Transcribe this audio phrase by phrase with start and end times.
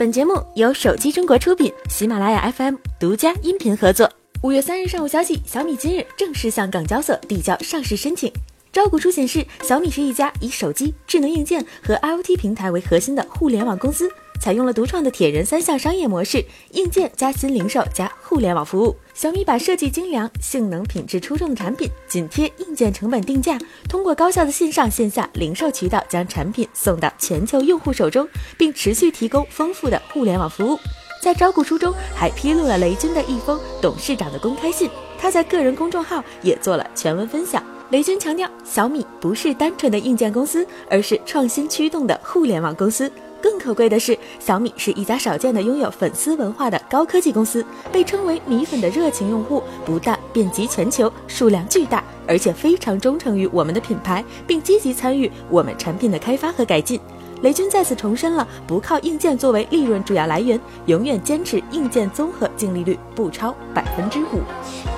[0.00, 4.10] 本节目由手机中国出品，喜马拉雅 FM 独家音频合作。
[4.40, 8.32] 五月三日上午消息，小米今日正式向港交所递交上市申请。
[8.72, 14.10] 招股书显示，小米是一家以手机、智能硬件和 IoT 平台为核心的互联网公司。
[14.40, 18.96] 采用了独创的铁人三项商业模式，硬件加新零售加互联网服务。
[19.12, 23.58] 小米把设计精良、性能品质出众的产品紧贴硬件成本定价，
[23.88, 28.26] 通过高效的线上线下零售渠道将产品送到全球用户手中，
[28.56, 30.78] 并持续提供丰富的互联网服务。
[31.22, 34.88] 在招股书中还披露了雷军的一封董事长的公开信，
[35.18, 37.62] 他在个人公众号也做了全文分享。
[37.90, 43.12] 雷军强调，小米不是单纯的硬件公司，而是创新驱动的互联网公司。
[43.42, 47.64] 更可贵的是，小米是一家少见的拥有粉丝文化的高科技公司。
[47.92, 57.00] 被称为“米粉”的热情用户不但遍及全球，数量巨大，而且非常忠诚于我们的品牌，并积极参与我们产品的开发和改进。
[57.42, 64.42] 雷军再次重申了不靠硬件作为利润主要来源，永远坚持硬件综合净利率不超百分之五。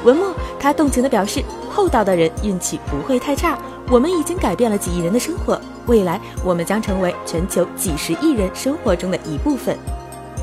[0.05, 3.57] 文末，他动情地表示：“厚道的人运气不会太差。”
[3.93, 9.77] 我们已经改变了几亿人的生活，未来我们将成为全球几十亿人生活中的一部分。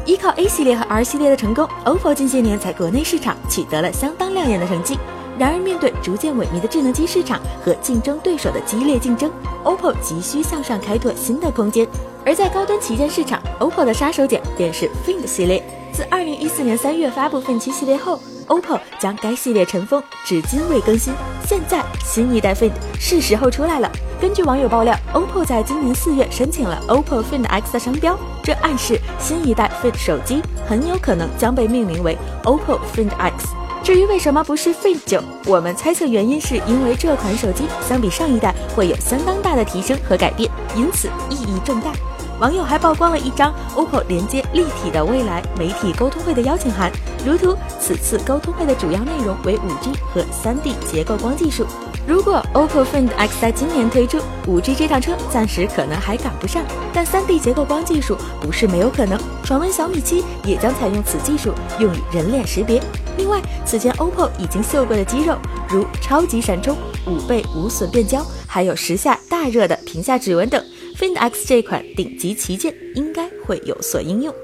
[0.06, 5.00] 依靠 A 系列和 R 系列的成功，OPPO 近些年在国内市场取得了相当亮眼的成绩。
[5.40, 9.32] 然而，面对逐渐萎靡的智能机市场和竞争对手的激烈竞争
[9.64, 11.88] ，OPPO 急需向上开拓新的空间。
[12.24, 15.64] 而在高端旗舰市场，OPPO 的杀手锏便是 Find 系列。
[16.00, 21.14] 自2014年3月发布 Find 7系列后，OPPO 将该系列尘封，至今未更新。
[21.46, 23.92] 现在新一代 Find 是时候出来了。
[24.18, 33.48] 根据网友爆料，OPPO 在今年四月申请了 OPPO Find X 的商标，这暗示新一代 Find 手机很有可能将被命名为 OPPO Find X。
[33.84, 41.92] 至于为什么不是 Find 九，我们猜测原因是因为这款手机相比上一代会有相当大的提升和改变，因此意义重大。
[42.40, 46.90] 网友还曝光了一张 OPPO 连接立体的未来媒体沟通会的邀请函，
[47.26, 47.56] 如图。
[47.80, 51.66] 此次沟通会的主要内容为 5G 和 3D 结构光技术。
[52.08, 56.64] 如果 OPPO Find X 在今年推出，5G 这趟车暂时可能还赶不上，
[56.94, 59.20] 但 3D 结构光技术不是没有可能。
[59.44, 62.82] 传闻小米七也将采用此技术，用于人脸识别。
[63.18, 70.64] 另外，此前 OPPO 已经秀过的肌肉，如超级闪充、五倍无损变焦，还有时下大热的屏下指纹等。
[71.00, 74.36] Find X 这款顶级旗舰应该会有所应用。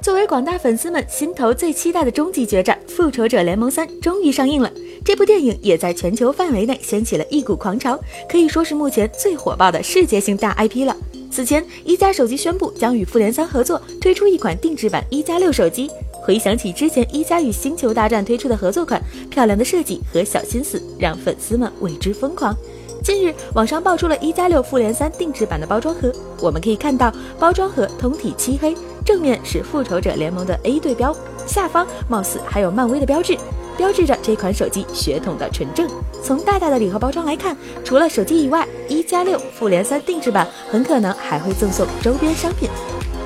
[0.00, 4.70] 作为广大粉丝们心头最期待的终极决战，《复仇者联盟三》终于上映了。
[5.04, 10.96] 这部电影也在全球范围内掀起了一股狂潮，可以说是目前最火爆的世界性大 IP 了。
[11.28, 15.90] 此前，一加手机宣布将与复联三合作推出一款定制版一加六手机。
[16.22, 22.56] 回想起之前一加与星球大战推出的合作款，漂亮的设计和小心思让粉丝们为之疯狂。
[23.06, 26.10] 近日，网上爆出了一加六复联三定制版的包装盒。
[26.40, 28.74] 我们可以看到，包装盒通体漆黑，
[29.04, 31.14] 正面是复仇者联盟的 A 对标，
[31.46, 33.38] 下方貌似还有漫威的标志，
[33.76, 35.88] 标志着这款手机血统的纯正。
[36.20, 42.68] 从大大的礼盒包装来看，除了手机以外，一加六复联三定制版很可能还会赠送周边商品。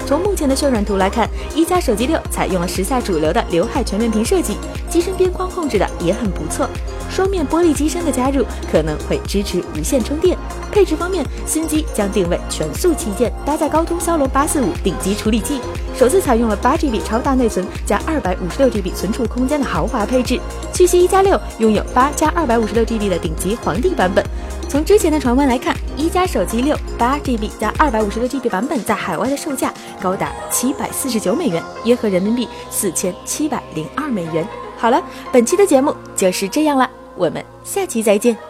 [0.07, 4.59] 从目前的渲染图来看，一加手机六采用了时下主流的刘海全面屏设计，
[4.91, 6.69] 机身边框控制的也很不错。
[7.09, 10.37] 双面玻璃机身的加入可能会支持无线充电。
[10.71, 15.61] 配置方面，新机将定位全速旗舰，搭载高通骁龙八四五顶级处理器，
[15.97, 20.39] 首次采用了八 GB 超大内存加二百五十六 GB 存储空间的豪华配置。
[20.73, 24.25] 据悉，一加六拥有八加二百五十六 GB 的顶级皇帝版本。
[24.69, 34.47] 从之前的传闻来看，一加手机六八 GB 加二百五十六 GB 版本在海外的售价高达七百四十九美元，约合人民币四千七百零二美元。
[34.81, 36.89] 好了，本期的节目就是这样了。
[37.15, 38.50] 我们下期再见。